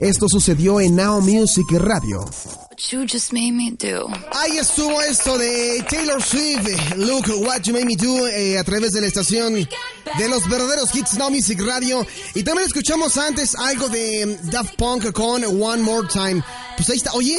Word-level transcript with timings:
Esto 0.00 0.26
sucedió 0.28 0.80
en 0.80 0.94
Now 0.94 1.20
Music 1.20 1.66
Radio. 1.72 2.24
You 2.88 3.00
just 3.00 3.32
made 3.32 3.50
me 3.50 3.72
do. 3.72 4.06
Ahí 4.30 4.56
estuvo 4.56 5.02
esto 5.02 5.36
de 5.36 5.84
Taylor 5.90 6.22
Swift, 6.22 6.94
Look 6.94 7.26
What 7.44 7.62
You 7.62 7.72
Made 7.72 7.84
Me 7.84 7.96
Do, 7.96 8.28
eh, 8.28 8.60
a 8.60 8.62
través 8.62 8.92
de 8.92 9.00
la 9.00 9.08
estación 9.08 9.54
de 9.54 10.28
los 10.28 10.48
verdaderos 10.48 10.94
hits 10.94 11.18
Now 11.18 11.30
Music 11.32 11.60
Radio. 11.66 12.06
Y 12.36 12.44
también 12.44 12.68
escuchamos 12.68 13.16
antes 13.16 13.56
algo 13.56 13.88
de 13.88 14.38
Daft 14.44 14.76
Punk 14.76 15.10
con 15.10 15.42
One 15.42 15.82
More 15.82 16.06
Time. 16.06 16.44
Pues 16.76 16.88
ahí 16.90 16.98
está. 16.98 17.10
Oye, 17.14 17.36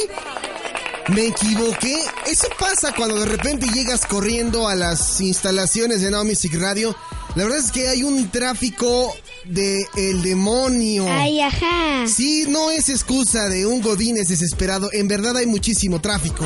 me 1.14 1.28
equivoqué. 1.28 1.98
Eso 2.26 2.46
pasa 2.58 2.92
cuando 2.94 3.20
de 3.20 3.24
repente 3.24 3.68
llegas 3.68 4.04
corriendo 4.04 4.68
a 4.68 4.74
las 4.74 5.18
instalaciones 5.22 6.02
de 6.02 6.10
Now 6.10 6.26
Music 6.26 6.52
Radio. 6.60 6.94
La 7.36 7.44
verdad 7.44 7.58
es 7.58 7.70
que 7.70 7.88
hay 7.88 8.02
un 8.02 8.28
tráfico 8.30 9.14
de 9.44 9.86
el 9.96 10.22
demonio. 10.22 11.06
Ay, 11.08 11.40
ajá. 11.40 12.06
Sí, 12.06 12.44
no 12.48 12.70
es 12.70 12.88
excusa 12.88 13.48
de 13.48 13.66
un 13.66 13.80
Godínez 13.80 14.28
desesperado. 14.28 14.90
En 14.92 15.06
verdad 15.06 15.36
hay 15.36 15.46
muchísimo 15.46 16.00
tráfico. 16.00 16.44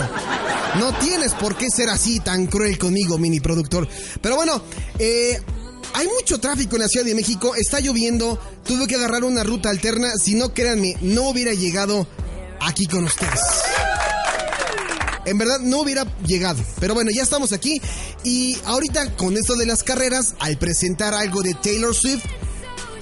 No 0.78 0.92
tienes 0.98 1.32
por 1.34 1.56
qué 1.56 1.68
ser 1.70 1.88
así 1.88 2.20
tan 2.20 2.46
cruel 2.46 2.78
conmigo, 2.78 3.16
mini 3.16 3.40
productor. 3.40 3.88
Pero 4.20 4.36
bueno, 4.36 4.62
eh, 4.98 5.40
hay 5.94 6.06
mucho 6.08 6.38
tráfico 6.38 6.76
en 6.76 6.82
la 6.82 6.88
Ciudad 6.88 7.06
de 7.06 7.14
México. 7.14 7.54
Está 7.54 7.80
lloviendo. 7.80 8.38
Tuve 8.64 8.86
que 8.86 8.96
agarrar 8.96 9.24
una 9.24 9.42
ruta 9.42 9.70
alterna. 9.70 10.12
Si 10.22 10.34
no, 10.34 10.52
créanme, 10.52 10.96
no 11.00 11.30
hubiera 11.30 11.54
llegado 11.54 12.06
aquí 12.60 12.86
con 12.86 13.04
ustedes. 13.04 13.40
En 15.26 15.38
verdad 15.38 15.60
no 15.60 15.80
hubiera 15.80 16.04
llegado. 16.26 16.62
Pero 16.80 16.94
bueno, 16.94 17.10
ya 17.14 17.22
estamos 17.22 17.52
aquí. 17.52 17.80
Y 18.24 18.56
ahorita 18.64 19.16
con 19.16 19.36
esto 19.36 19.54
de 19.56 19.66
las 19.66 19.82
carreras, 19.82 20.34
al 20.40 20.58
presentar 20.58 21.14
algo 21.14 21.42
de 21.42 21.54
Taylor 21.54 21.94
Swift, 21.94 22.24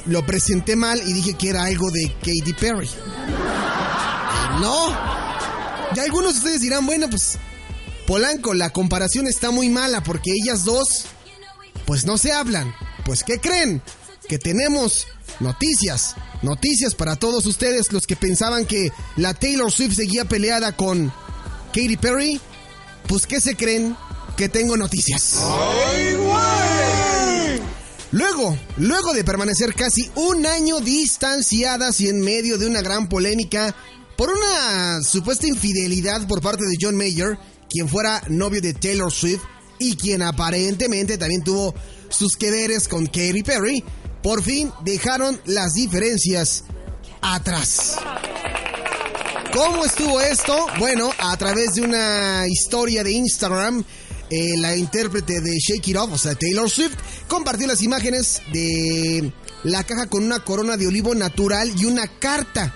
lo 0.06 0.24
presenté 0.26 0.76
mal 0.76 1.00
y 1.06 1.12
dije 1.12 1.34
que 1.34 1.50
era 1.50 1.64
algo 1.64 1.90
de 1.90 2.12
Katy 2.20 2.52
Perry. 2.58 2.88
No. 4.60 4.94
Y 5.96 5.98
algunos 5.98 6.34
de 6.34 6.38
ustedes 6.38 6.60
dirán, 6.60 6.84
bueno, 6.84 7.08
pues 7.08 7.38
Polanco, 8.06 8.54
la 8.54 8.70
comparación 8.70 9.26
está 9.26 9.50
muy 9.50 9.68
mala 9.68 10.02
porque 10.02 10.32
ellas 10.32 10.64
dos, 10.64 11.06
pues 11.86 12.04
no 12.04 12.18
se 12.18 12.32
hablan. 12.32 12.74
Pues 13.04 13.24
¿qué 13.24 13.38
creen? 13.38 13.82
Que 14.28 14.38
tenemos 14.38 15.06
noticias, 15.40 16.14
noticias 16.42 16.94
para 16.94 17.16
todos 17.16 17.46
ustedes 17.46 17.92
los 17.92 18.06
que 18.06 18.16
pensaban 18.16 18.66
que 18.66 18.90
la 19.16 19.34
Taylor 19.34 19.70
Swift 19.70 19.96
seguía 19.96 20.24
peleada 20.24 20.76
con 20.76 21.12
Katy 21.72 21.96
Perry. 21.96 22.40
Pues 23.08 23.26
¿qué 23.26 23.40
se 23.40 23.56
creen? 23.56 23.96
Que 24.36 24.48
tengo 24.48 24.76
noticias. 24.76 25.38
Luego, 28.12 28.58
luego 28.76 29.14
de 29.14 29.24
permanecer 29.24 29.74
casi 29.74 30.10
un 30.14 30.46
año 30.46 30.80
distanciadas 30.80 32.00
y 32.00 32.08
en 32.08 32.20
medio 32.20 32.58
de 32.58 32.66
una 32.66 32.82
gran 32.82 33.08
polémica 33.08 33.74
por 34.16 34.30
una 34.30 35.02
supuesta 35.02 35.46
infidelidad 35.46 36.26
por 36.28 36.42
parte 36.42 36.64
de 36.64 36.76
John 36.80 36.96
Mayer, 36.96 37.38
quien 37.70 37.88
fuera 37.88 38.22
novio 38.28 38.60
de 38.60 38.74
Taylor 38.74 39.10
Swift 39.10 39.42
y 39.78 39.96
quien 39.96 40.22
aparentemente 40.22 41.16
también 41.16 41.42
tuvo 41.42 41.74
sus 42.10 42.36
quereres 42.36 42.86
con 42.86 43.06
Katy 43.06 43.42
Perry, 43.42 43.82
por 44.22 44.42
fin 44.42 44.70
dejaron 44.84 45.40
las 45.46 45.74
diferencias 45.74 46.64
atrás. 47.22 47.96
¿Cómo 49.52 49.84
estuvo 49.84 50.18
esto? 50.18 50.66
Bueno, 50.78 51.10
a 51.18 51.36
través 51.36 51.74
de 51.74 51.82
una 51.82 52.46
historia 52.48 53.04
de 53.04 53.12
Instagram, 53.12 53.84
eh, 54.30 54.56
la 54.56 54.74
intérprete 54.74 55.42
de 55.42 55.58
Shake 55.58 55.88
It 55.88 55.96
Off, 55.96 56.14
o 56.14 56.18
sea, 56.18 56.34
Taylor 56.34 56.70
Swift, 56.70 56.94
compartió 57.28 57.66
las 57.66 57.82
imágenes 57.82 58.40
de 58.50 59.30
la 59.62 59.84
caja 59.84 60.06
con 60.06 60.24
una 60.24 60.42
corona 60.42 60.78
de 60.78 60.86
olivo 60.86 61.14
natural 61.14 61.70
y 61.78 61.84
una 61.84 62.06
carta 62.06 62.72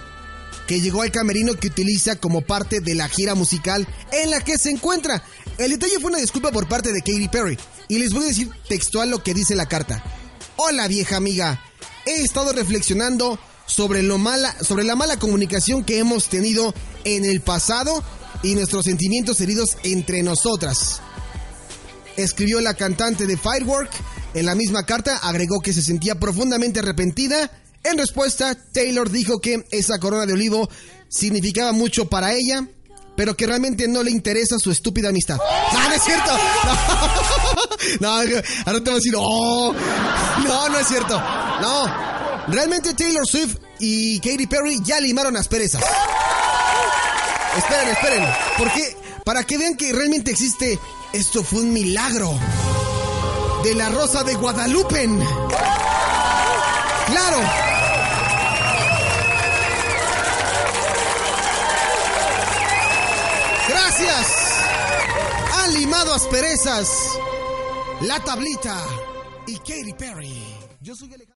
que 0.67 0.83
llegó 0.83 1.01
al 1.01 1.11
camerino 1.11 1.55
que 1.55 1.69
utiliza 1.69 2.17
como 2.17 2.43
parte 2.43 2.81
de 2.81 2.95
la 2.95 3.09
gira 3.09 3.35
musical 3.35 3.89
en 4.13 4.31
la 4.31 4.41
que 4.45 4.59
se 4.59 4.71
encuentra. 4.71 5.23
El 5.57 5.71
detalle 5.71 5.99
fue 5.99 6.11
una 6.11 6.21
disculpa 6.21 6.53
por 6.53 6.69
parte 6.69 6.93
de 6.93 7.01
Katy 7.01 7.29
Perry. 7.29 7.59
Y 7.89 7.99
les 7.99 8.13
voy 8.13 8.25
a 8.25 8.29
decir 8.29 8.51
textual 8.69 9.09
lo 9.09 9.23
que 9.23 9.33
dice 9.33 9.57
la 9.57 9.67
carta. 9.67 10.05
Hola 10.57 10.89
vieja 10.89 11.17
amiga, 11.17 11.59
he 12.05 12.23
estado 12.23 12.53
reflexionando 12.53 13.39
sobre, 13.67 14.03
lo 14.03 14.19
mala, 14.19 14.55
sobre 14.63 14.85
la 14.85 14.97
mala 14.97 15.19
comunicación 15.19 15.85
que 15.85 15.99
hemos 15.99 16.29
tenido 16.29 16.75
en 17.05 17.25
el 17.25 17.41
pasado 17.41 18.03
y 18.43 18.55
nuestros 18.55 18.85
sentimientos 18.85 19.41
heridos 19.41 19.77
entre 19.83 20.23
nosotras. 20.23 21.01
Escribió 22.17 22.61
la 22.61 22.75
cantante 22.75 23.27
de 23.27 23.37
Firework. 23.37 23.91
En 24.35 24.47
la 24.47 24.55
misma 24.55 24.85
carta 24.85 25.17
agregó 25.19 25.61
que 25.61 25.73
se 25.73 25.83
sentía 25.83 26.15
profundamente 26.15 26.81
arrepentida. 26.81 27.51
En 27.83 27.99
respuesta, 27.99 28.57
Taylor 28.73 29.11
dijo 29.11 29.39
que 29.39 29.65
esa 29.71 29.99
corona 29.99 30.27
de 30.27 30.33
olivo 30.33 30.69
significaba 31.09 31.73
mucho 31.73 32.09
para 32.09 32.33
ella, 32.33 32.67
pero 33.17 33.37
que 33.37 33.47
realmente 33.47 33.89
no 33.89 34.03
le 34.03 34.11
interesa 34.11 34.59
su 34.59 34.71
estúpida 34.71 35.09
amistad. 35.09 35.39
¡No, 35.73 35.89
no 35.89 35.95
es 35.95 36.03
cierto! 36.03 36.31
No, 38.01 38.09
ahora 38.67 38.81
te 38.81 38.81
voy 38.81 38.91
a 38.91 38.95
decir, 38.95 39.15
¡oh! 39.17 39.73
No, 40.45 40.69
no 40.69 40.79
es 40.79 40.89
cierto. 40.89 41.21
No. 41.61 42.26
Realmente 42.49 42.95
Taylor 42.95 43.27
Swift 43.27 43.57
y 43.81 44.21
Katy 44.21 44.47
Perry 44.47 44.81
ya 44.83 45.01
limaron 45.01 45.35
las 45.35 45.49
perezas. 45.49 45.83
Esperen, 47.57 47.89
esperen. 47.89 48.25
Porque 48.59 48.97
para 49.25 49.45
que 49.45 49.59
vean 49.59 49.77
que 49.77 49.93
realmente 49.93 50.31
existe, 50.31 50.79
esto 51.13 51.43
fue 51.43 51.63
un 51.63 51.73
milagro. 51.73 52.39
De 53.65 53.75
la 53.75 53.89
Rosa 53.89 54.23
de 54.23 54.35
Guadalupe. 54.35 55.09
Claro. 57.07 57.39
Gracias. 63.69 64.27
Han 65.55 65.75
limado 65.75 66.15
asperezas. 66.15 66.89
La 68.03 68.21
tablita 68.21 68.77
y 69.47 69.57
Katy 69.59 69.95
Perry. 69.99 70.45
Yo 70.81 70.95
soy 70.95 71.13
Alejandro. 71.13 71.36